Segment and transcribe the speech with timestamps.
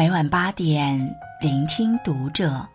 [0.00, 0.98] 每晚八点，
[1.42, 2.66] 聆听读者。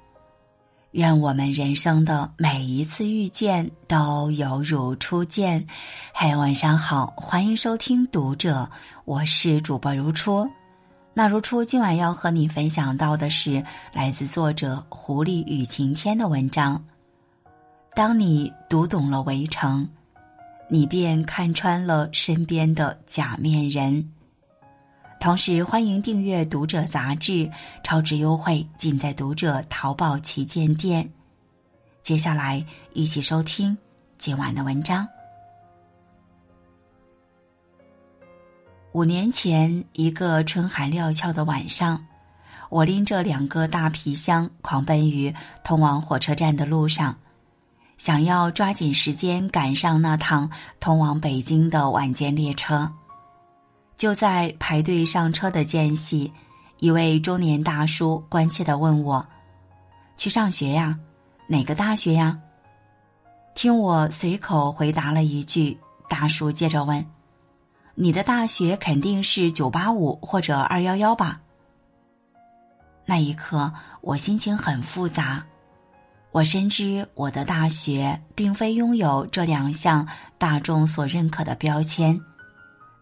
[0.92, 5.66] 愿我们人生的每一次遇见都犹如初见。
[6.14, 8.70] 嗨，晚上好，欢迎收听读者，
[9.06, 10.48] 我是主播如初。
[11.16, 16.80] 那如初今晚要和你分享到的是来自作者狐狸与晴天的文章。
[17.96, 19.90] 当你读懂了围城，
[20.70, 24.12] 你便看穿了身边的假面人。
[25.26, 27.50] 同时，欢迎订阅《读者》杂志，
[27.84, 31.12] 超值优惠尽在《读者》淘宝旗舰店。
[32.04, 33.76] 接下来，一起收听
[34.20, 35.08] 今晚的文章。
[38.92, 42.06] 五年前，一个春寒料峭的晚上，
[42.70, 45.34] 我拎着两个大皮箱，狂奔于
[45.64, 47.18] 通往火车站的路上，
[47.98, 52.94] 想要抓紧时间赶上那趟通往北京的晚间列车。
[53.98, 56.32] 就在排队上车的间隙，
[56.80, 59.26] 一位中年大叔关切的问我
[60.18, 61.00] ：“去上学呀？
[61.48, 62.38] 哪个大学呀？”
[63.56, 65.78] 听我随口回答了一句，
[66.10, 67.06] 大叔接着问
[67.96, 71.40] ：“你的大学肯定是九八五或者二幺幺吧？”
[73.08, 73.72] 那一刻，
[74.02, 75.46] 我心情很复杂。
[76.32, 80.06] 我深知我的大学并非拥有这两项
[80.38, 82.20] 大众所认可的标签。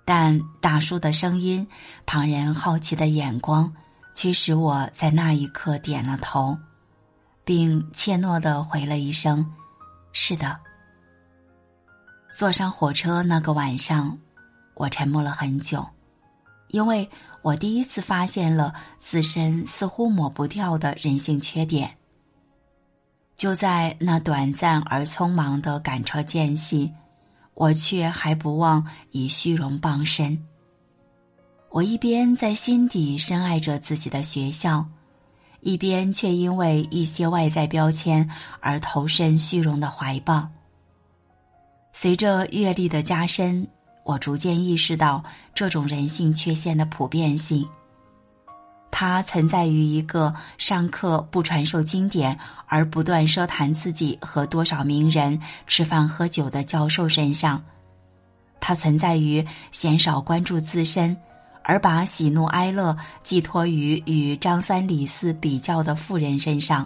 [0.05, 1.65] 但大叔的声音，
[2.05, 3.73] 旁人好奇的眼光，
[4.13, 6.57] 驱使我在那一刻点了头，
[7.45, 9.49] 并怯懦的回了一声
[10.11, 10.59] ：“是的。”
[12.29, 14.17] 坐上火车那个晚上，
[14.73, 15.87] 我沉默了很久，
[16.69, 17.09] 因为
[17.41, 21.95] 我第一次发现了自身似乎抹不掉的人性缺点。
[23.37, 26.91] 就在那短暂而匆忙的赶车间隙。
[27.55, 30.37] 我却还不忘以虚荣傍身。
[31.69, 34.85] 我一边在心底深爱着自己的学校，
[35.61, 40.47] 一边却因为一些外在标签而投身虚荣的怀抱。
[41.91, 43.67] 随着阅历的加深，
[44.03, 47.67] 我逐渐意识到这种人性缺陷的普遍性。
[48.95, 52.37] 它存在于一个上课不传授经典，
[52.67, 57.59] 而不断奢谈自己和多少名人吃饭喝酒的教授身上；
[58.61, 61.17] 它存在于鲜少关注自身，
[61.63, 66.85] 而把喜怒哀乐寄托于与张三李四比较的富人身上；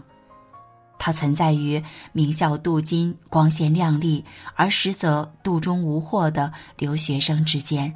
[0.98, 4.24] 它存在于名校镀金、光鲜亮丽，
[4.56, 7.92] 而实则肚中无货的留学生之间；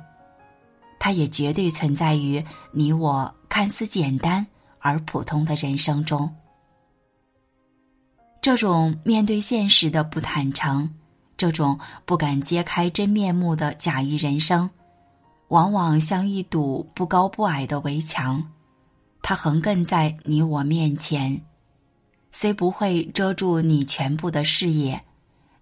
[1.03, 3.33] 它也绝对存在于你我。
[3.49, 4.47] 看似简单
[4.79, 6.33] 而普通的人生中，
[8.41, 10.89] 这种面对现实的不坦诚，
[11.35, 14.69] 这种不敢揭开真面目的假意人生，
[15.49, 18.41] 往往像一堵不高不矮的围墙，
[19.21, 21.43] 它横亘在你我面前，
[22.31, 25.03] 虽不会遮住你全部的视野，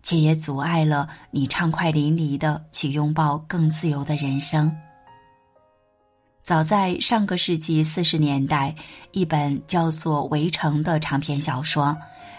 [0.03, 4.71] 却也阻碍了你畅快淋漓的去拥抱更自由的人生。
[6.49, 8.73] 早在上个世纪四十年代，
[9.11, 11.95] 一本叫做《围城》的长篇小说，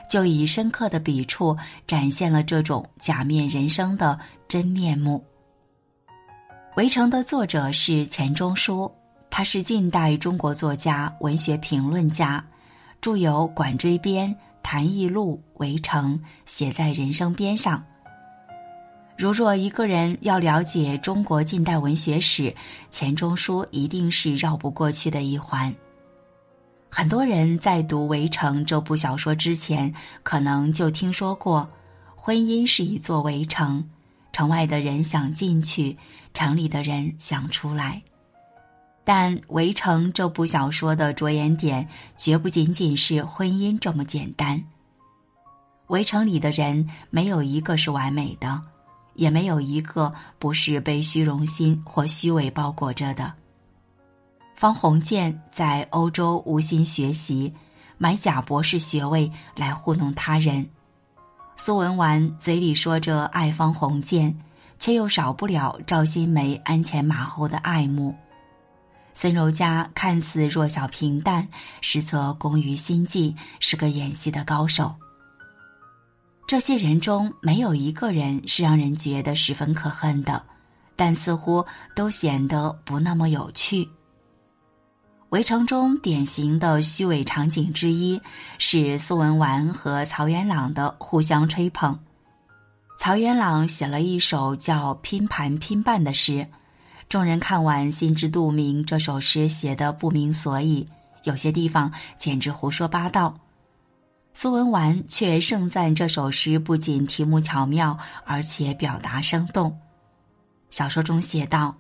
[0.09, 1.57] 就以深刻的笔触
[1.87, 5.25] 展现了这种假面人生的真面目。
[6.75, 8.91] 《围城》的作者是钱钟书，
[9.31, 12.45] 他是近代中国作家、文学评论家，
[13.01, 14.29] 著有《管锥编》
[14.61, 16.15] 《谈艺录》《围城》
[16.47, 17.79] 《写在人生边上》。
[19.21, 22.57] 如若一个人要了解中国近代文学史，
[22.89, 25.75] 钱钟书一定是绕不过去的一环。
[26.89, 29.93] 很多人在读《围城》这部小说之前，
[30.23, 31.69] 可能就听说过，
[32.17, 33.87] 婚姻是一座围城，
[34.33, 35.99] 城外的人想进去，
[36.33, 38.01] 城里的人想出来。
[39.05, 41.87] 但《围城》这部小说的着眼点，
[42.17, 44.57] 绝不仅仅是婚姻这么简单。
[45.89, 48.63] 《围城》里的人没有一个是完美的。
[49.21, 53.31] 也没有一个不是被虚荣心或虚伪包裹着的。
[54.57, 57.53] 方鸿渐在欧洲无心学习，
[57.99, 60.65] 买假博士学位来糊弄他人；
[61.55, 64.35] 苏文纨嘴里说着爱方鸿渐，
[64.79, 68.15] 却又少不了赵新梅鞍前马后的爱慕；
[69.13, 71.47] 孙柔嘉看似弱小平淡，
[71.83, 74.95] 实则工于心计，是个演戏的高手。
[76.51, 80.45] 这些人中没有一个人是让人觉得十分可恨的，
[80.97, 81.65] 但似乎
[81.95, 83.89] 都显得不那么有趣。
[85.29, 88.21] 围城中典型的虚伪场景之一
[88.59, 91.97] 是苏文纨和曹元朗的互相吹捧。
[92.99, 96.45] 曹元朗写了一首叫《拼盘拼半》的诗，
[97.09, 100.85] 众人看完心知肚明，这首诗写的不明所以，
[101.23, 103.39] 有些地方简直胡说八道。
[104.33, 109.77] 苏文纨却盛赞这首诗不仅题目巧妙，而且表达生动。
[110.71, 111.77] 小说中写道：“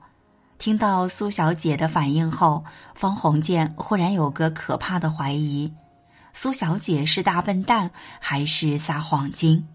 [0.58, 2.64] 听到苏小姐的反应后，
[2.94, 5.72] 方鸿渐忽然有个可怕的怀疑：
[6.32, 9.66] 苏小姐是大笨蛋还是撒谎精？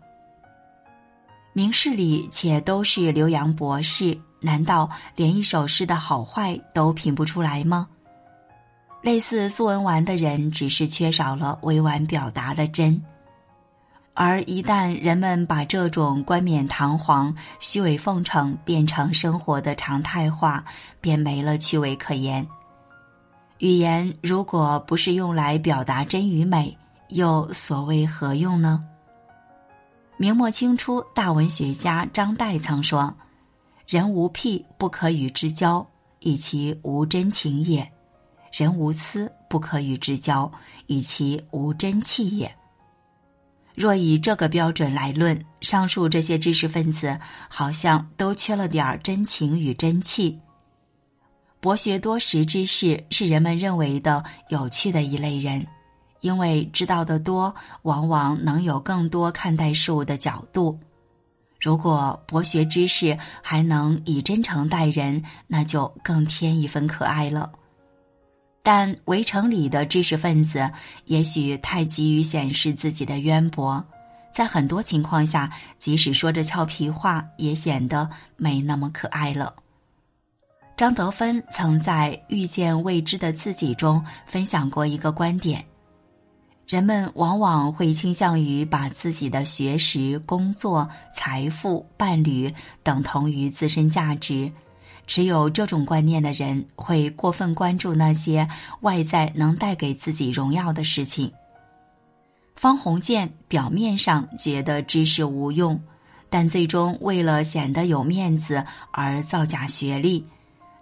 [1.54, 7.88] 明事理且都是留洋博士，难道连一首诗的好坏都品不出来吗？”
[9.06, 13.00] 类似苏文纨的人，只是缺少了委婉表达的真。
[14.16, 20.66] 而一旦人们把这种冠冕堂皇、虚伪奉承变成生活的常态化，
[21.00, 22.48] 便没了趣味可言。
[23.60, 26.76] 语言如果不是用来表达真与美，
[27.10, 28.84] 又所谓何用呢？
[30.18, 33.16] 明末清初大文学家张岱曾说
[33.88, 35.88] ：“人无癖，不可与之交，
[36.22, 37.88] 以其无真情也。”
[38.56, 40.50] 人无私，不可与之交，
[40.88, 42.50] 以其无真气也。
[43.74, 47.20] 若以这个标准来论，上述这些知识分子
[47.50, 50.40] 好像都缺了点儿真情与真气。
[51.60, 55.68] 博学多识之士是人们认为的有趣的一类人，
[56.22, 60.80] 因为知道的多，往往能有更多看待事物的角度。
[61.60, 67.52] 如果博学之士还能以真诚待人，那就更添一份可爱了。
[68.66, 70.72] 但围城里的知识分子
[71.06, 73.86] 也许太急于显示自己的渊博，
[74.32, 79.54] 在很多情况下，即使说着俏皮话，也显得没那么可爱了。
[80.76, 85.64] 张德芬曾在《遇见未知的自己》中分享过一个观点：
[86.68, 92.52] 人们往往会倾向于把自己的学识、工作、财富、伴侣
[92.82, 94.52] 等同于自身价值。
[95.08, 98.48] 持有这种观念的人会过分关注那些
[98.82, 101.32] 外在能带给自己荣耀的事情。
[102.56, 105.80] 方鸿渐表面上觉得知识无用，
[106.30, 110.26] 但最终为了显得有面子而造假学历。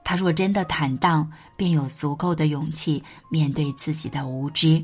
[0.03, 4.83] 他若真的坦荡，便有足够的勇气面对自己的无知。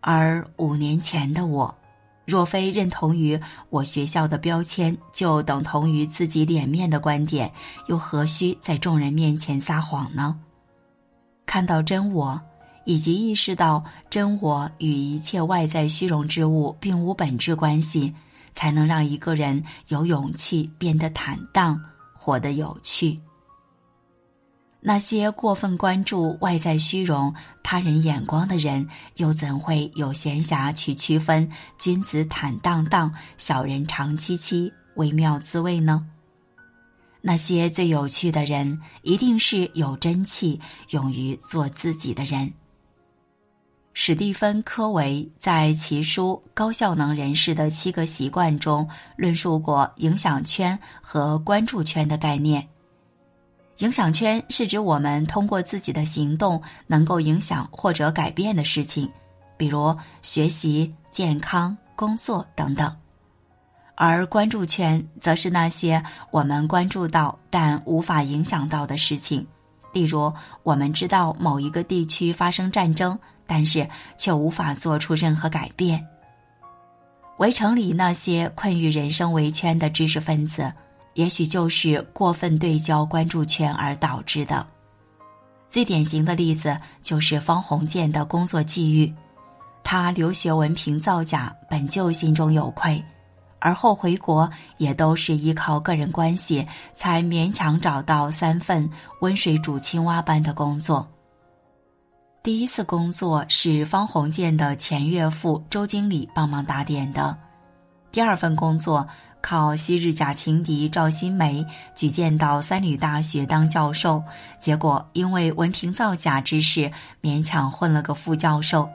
[0.00, 1.74] 而五年前的我。
[2.24, 3.38] 若非认同于
[3.68, 7.52] 我学校的标签就等同于自己脸面的观点，
[7.86, 10.38] 又何须在众人面前撒谎呢？
[11.44, 12.40] 看到真我，
[12.84, 18.14] 以及意识到真我与一切外在虚荣之物并无本质关系，
[18.54, 21.78] 才能让一个人有勇气变得坦荡，
[22.14, 23.20] 活得有趣。
[24.86, 28.86] 那些过分关注外在虚荣、他人眼光的人，
[29.16, 36.06] 又怎会有闲暇去区分君子坦荡荡、小人长戚戚微妙滋味呢？
[37.22, 40.60] 那些最有趣的人，一定是有真气、
[40.90, 42.52] 勇于做自己的人。
[43.94, 48.86] 史蒂芬·科维在其书《高效能人士的七个习惯》中，
[49.16, 52.68] 论述过影响圈和关注圈的概念。
[53.78, 59.10] 影响圈是指我们通过自己的行动能够影响或者改变的事情，
[59.56, 62.88] 比如学习、健康、工作等等；
[63.96, 66.00] 而关注圈则是那些
[66.30, 69.44] 我们关注到但无法影响到的事情，
[69.92, 70.32] 例如
[70.62, 76.06] 我们知道某一个地区发生战争，但是却无法做出任何改变。
[77.38, 80.72] 围城里那些困于人生围圈的知识分子。
[81.14, 84.66] 也许就是过分对焦关注圈而导致的。
[85.68, 89.12] 最典型的例子就是方鸿渐的工作际遇，
[89.82, 93.02] 他留学文凭造假，本就心中有愧，
[93.58, 98.88] 而后回国也都是依靠个人关系才勉强找到三份
[99.20, 101.08] 温水煮青蛙般的工作。
[102.42, 107.36] 第一次工作是方鸿渐的前岳父周经理帮忙打点的，
[108.12, 109.06] 第二份工作。
[109.44, 111.62] 靠昔日假情敌赵新梅
[111.94, 114.24] 举荐到三旅大学当教授，
[114.58, 118.88] 结果因为文凭造假之事，勉强混了个副教授。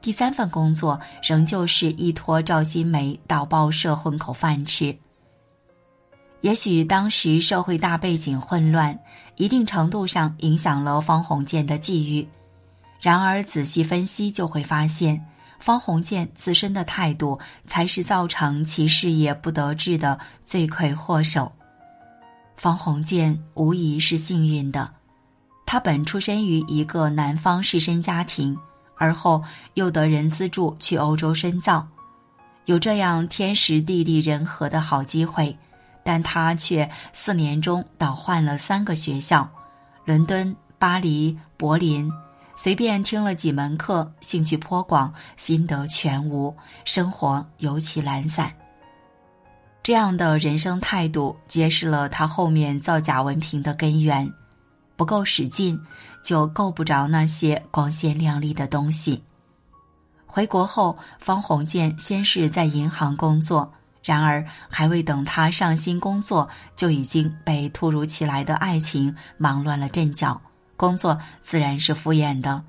[0.00, 4.96] 第三份工作仍旧是依托赵新梅到报社混口饭吃。
[6.42, 8.96] 也许当时社会大背景混乱，
[9.34, 12.24] 一定程度上影响了方鸿渐的际遇。
[13.00, 15.20] 然而仔细分析，就会发现。
[15.64, 21.50] 方鸿渐自身的态度，才是造成其事业不得志的罪魁祸首。
[22.54, 24.90] 方鸿渐无疑是幸运的，
[25.64, 28.54] 他本出身于一个南方士绅家庭，
[28.98, 29.42] 而后
[29.72, 31.88] 又得人资助去欧洲深造，
[32.66, 35.56] 有这样天时地利人和的好机会，
[36.02, 39.48] 但他却四年中倒换了三个学校：
[40.04, 42.12] 伦敦、巴黎、柏林。
[42.56, 48.52] 随便听了几门课，兴趣颇广，心得全无，生活尤其懒散。
[49.82, 54.32] 这样的人生态度，揭示了他后面造假文凭的根源。
[54.96, 55.78] 不够使劲，
[56.22, 59.22] 就够不着那些光鲜亮丽的东西。
[60.24, 63.72] 回国后，方鸿渐先是在银行工作，
[64.04, 70.40] 然而还未等他上心工作，就已经被突如其来的爱情忙乱了阵脚。
[70.76, 72.62] 工作自然是敷衍的。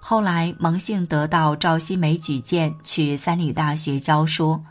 [0.00, 4.62] 后来蒙幸得到赵新梅举荐去三里大学教书，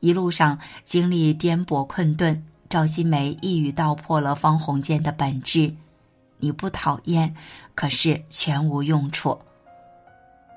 [0.00, 5.74] 一路上经历颠簸困顿，赵新梅一语道破了方鸿渐的本质：
[6.38, 7.34] 你不讨厌，
[7.74, 9.38] 可是全无用处。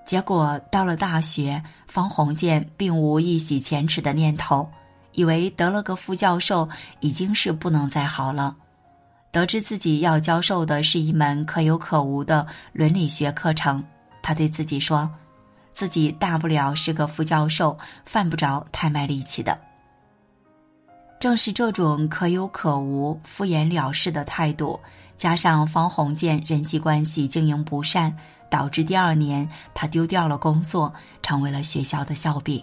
[0.06, 4.70] 结果到了大学，方鸿渐并无一洗前耻的念头，
[5.14, 6.70] 以为得了个副教授
[7.02, 8.56] 已经是不能再好了。
[9.32, 13.84] 得知自己要教授的是一门可有可无的伦理学课程，
[14.22, 15.10] 他对自己说
[15.74, 19.60] ：“自己大不了是个副教授，犯不着太卖力气的。”
[21.20, 24.80] 正是这种可有可无、敷衍了事的态度，
[25.16, 28.16] 加上方鸿渐人际关系经营不善。
[28.52, 32.62] 导致第二年他丢掉了工作，成为了学校的笑柄。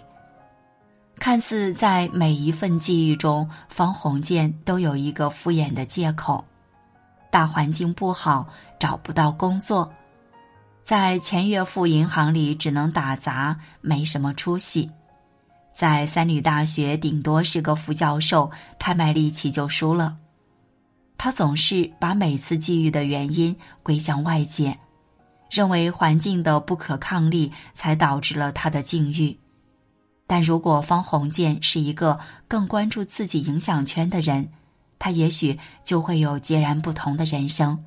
[1.17, 6.45] 看似在每一份记忆中，方鸿渐都有一个敷衍的借口：
[7.31, 8.47] 大环境不好，
[8.79, 9.89] 找不到工作；
[10.83, 14.89] 在前岳父银行里只能打杂，没什么出息；
[15.73, 20.17] 在三女大学顶多是个副教授，太卖力气就输了。
[21.17, 24.79] 他总是把每次际遇的原因归向外界。
[25.49, 29.35] 认为环境的不可抗力才导致了他的境遇，
[30.27, 34.47] 但如果方鸿渐是一个更关注自己影响圈的人，
[34.99, 37.81] 他也许就会有截然不同的人生。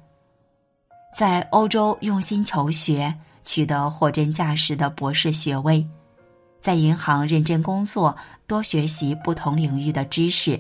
[1.14, 3.14] 在欧洲用心求学，
[3.44, 5.86] 取得货真价实的博士学位；
[6.58, 8.16] 在银行认真工作，
[8.46, 10.58] 多学习不同领域的知识；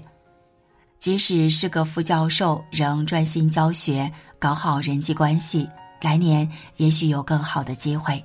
[0.98, 5.66] 即使是个副教授，仍专心教学，搞好人际关系。
[6.02, 8.22] 来年也许有更好的机会。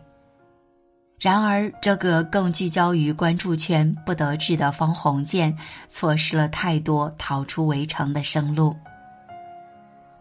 [1.19, 5.57] 然而，这个更聚焦于关注圈、不得志的方鸿渐，
[5.87, 8.75] 错失了太多逃出围城的生路。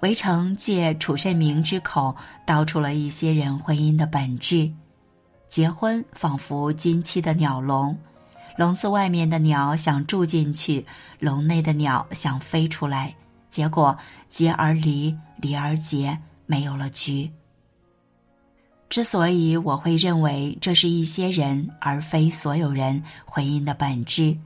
[0.01, 4.73] 围城借楚慎明之口道出了一些人婚姻的本质：
[5.49, 7.99] 结婚仿佛金漆的鸟笼，
[8.57, 10.87] 笼子外面的鸟想住进去，
[11.19, 13.15] 笼内的鸟想飞出来，
[13.51, 13.99] 结果
[14.31, 17.31] 结而离，离而结，没有了局。
[18.89, 24.37] 之所以我会认为这是一些人而非所有人婚姻的本质，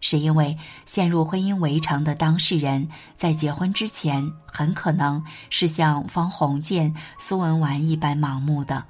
[0.00, 8.84] 是因为陷入婚姻围城的当事人在结婚之前很可能是像方鸿渐、苏文纨一般盲目的。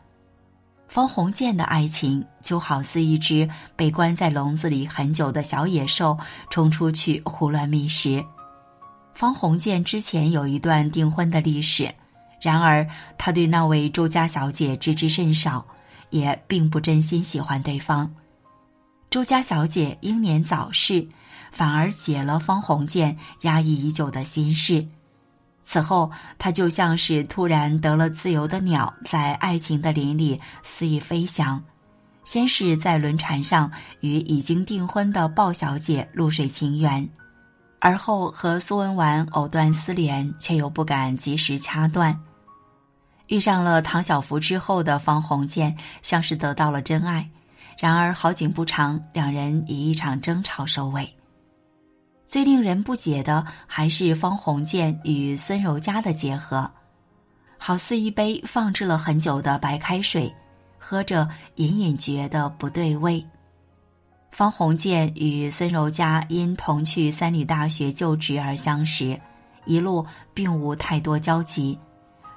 [0.89, 6.19] 方鸿渐的爱情就好似一只被关在笼子里很久的小野兽
[6.51, 8.25] 冲出去胡乱觅食。
[9.15, 11.95] 方鸿渐之前有一段订婚的历史。
[12.41, 15.67] 然而，他对那位周家小姐知之甚少，
[16.11, 18.15] 也并不真心喜欢对方。
[19.09, 21.09] 周家小姐英年早逝，
[21.51, 24.87] 反而解了方鸿渐压抑已久的心事。
[25.65, 31.63] 此后，他就像是突然得了自由的鸟，在爱情的林里肆意飞翔。
[32.25, 37.09] 先是在轮船上与已经订婚的鲍小姐露水情缘，
[37.81, 42.21] 而后和苏文纨藕断丝连，却又不敢及时掐断。
[43.29, 47.29] 遇上了唐小福之后的方鸿渐，像是得到了真爱。
[47.79, 51.13] 然而好景不长，两人以一场争吵收尾。
[52.27, 56.71] 最令人不解的还是方鸿渐与孙柔嘉的结合，
[57.59, 60.35] 好似一杯放置了很久的白开水，
[60.79, 63.25] 喝着隐隐觉得不对味。
[64.33, 69.21] 方鸿渐与孙柔嘉因同去三里大学就职而相识，
[69.65, 70.05] 一路
[70.35, 71.79] 并无太多交集。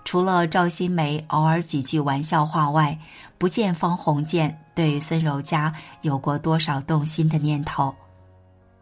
[0.09, 2.97] 除了赵新梅偶尔几句玩笑话外，
[3.37, 7.93] 不见方鸿渐对孙柔嘉有过多少动心的念头。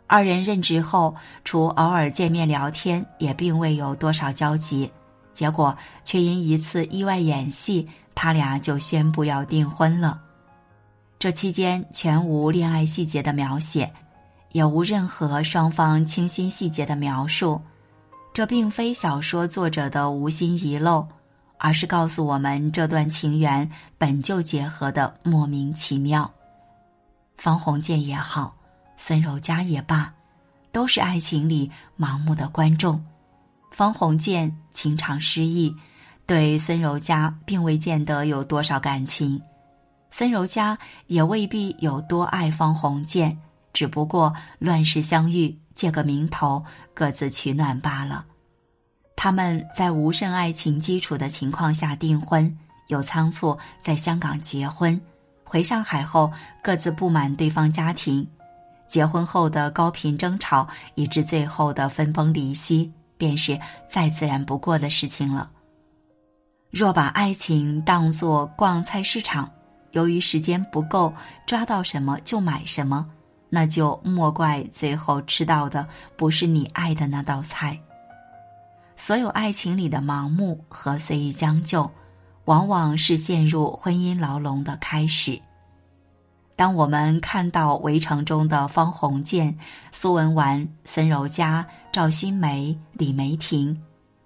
[0.08, 4.90] 二人任职后，除偶尔见面聊天，也并未有多少交集。
[5.34, 10.22] 结果却因一次意外演戏，他俩就宣布要订婚了。
[11.20, 13.92] 这期间全无恋爱细节的描写，
[14.54, 17.62] 也无任何双方倾心细节的描述。
[18.34, 21.06] 这并非小说作者的无心遗漏。
[21.58, 26.32] 而是告诉我们，这段情缘本就结合的莫名其妙。
[27.38, 28.56] 方鸿渐也好，
[28.96, 30.14] 孙柔嘉也罢，
[30.72, 33.04] 都是爱情里盲目的观众。
[33.72, 35.76] 方鸿渐情场失意，
[36.26, 39.42] 对孙柔嘉并未见得有多少感情，
[40.10, 43.38] 孙柔嘉也未必有多爱方鸿渐，
[43.74, 48.26] 只不过乱世相遇，借个名头，各自取暖罢了。
[49.18, 52.56] 他们在无甚爱情基础的情况下订婚，
[52.88, 55.02] 又仓促在香港结婚，
[55.44, 56.32] 回上海后
[56.64, 58.26] 各自不满对方家庭，
[58.88, 63.60] 结婚后的高频争吵，以致最后的分崩离析，便是
[63.90, 65.50] 再自然不过的事情了。
[66.70, 69.50] 若把爱情当作逛菜市场，
[69.94, 71.12] 由于时间不够，
[71.48, 73.10] 抓到什么就买什么，
[73.50, 77.80] 那就莫怪最后吃到的不是你爱的那道菜。
[79.00, 81.90] 所有爱情里的盲目和随意将就，
[82.46, 85.40] 往往是陷入婚姻牢笼的开始。
[86.56, 89.56] 当我们看到《围城》中的方鸿渐、
[89.92, 93.80] 苏文纨、孙柔嘉、赵新梅、李梅婷。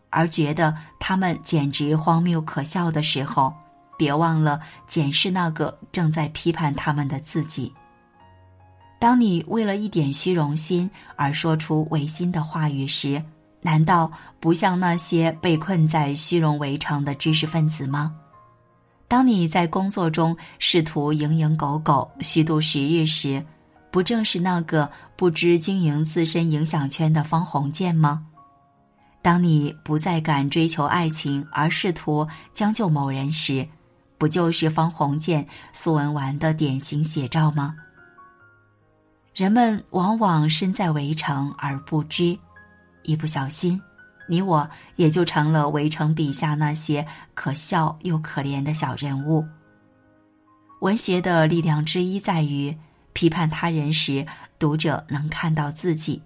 [0.10, 3.54] 而觉得他们简直荒谬可笑的时候，
[3.98, 7.74] 别忘了检视那个正在批判他们的自己。
[9.00, 13.24] 当你为了一点虚荣心而说出违心的话语时，
[13.62, 18.15] 难道不像那些被困在虚荣围城的知识分子吗？
[19.08, 23.46] 当你在工作中试图蝇营狗苟、虚度时日时，
[23.91, 28.25] 不正是那个不知经营自身影响圈的方鸿渐吗？
[29.22, 33.68] 当你不再敢追求爱情，而试图将就某人时，
[34.18, 37.75] 不就是方鸿渐、苏文纨的典型写照吗？
[39.36, 42.38] 人们往往身在围城而不知，
[43.03, 43.81] 一不小心，
[44.27, 49.46] 你我也就成了围城笔下那些可笑又可怜的小人物。
[50.81, 52.75] 文学的力量之一在于
[53.13, 54.25] 批判他人时，
[54.58, 56.22] 读者能看到自己。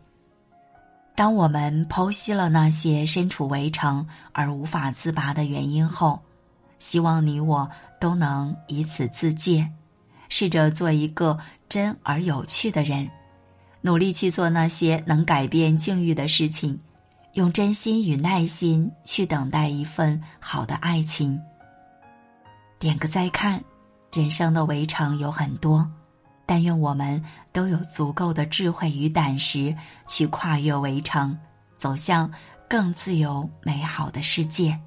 [1.16, 6.22] 当我们剖析了那些身处围城而无法自拔的原因后，
[6.78, 9.70] 希望你我都能以此自戒，
[10.30, 13.10] 试着做一个真而有趣的人，
[13.86, 16.80] 努力去做那些能改变境遇的事情，
[17.34, 21.40] 用真心与耐心去等待一份好的爱情。
[22.80, 23.64] 点个再看，
[24.12, 25.88] 人生的围城有很多。
[26.48, 29.76] 但愿我们都有足够的智慧与胆识，
[30.08, 31.38] 去跨越围城，
[31.78, 32.32] 走向
[32.68, 34.80] 更自由美好的世界。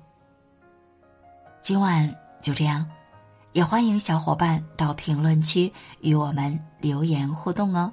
[1.62, 2.84] 今晚就这样，
[3.52, 7.92] 也欢迎小伙伴到评论区与我们留言互动哦。